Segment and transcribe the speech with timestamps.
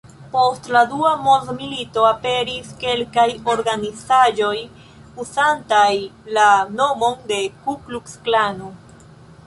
[0.33, 4.57] Post la dua mondmilito aperis kelkaj organizaĵoj
[5.27, 5.93] uzantaj
[6.39, 8.77] la nomon de "Ku-Kluks-Klano".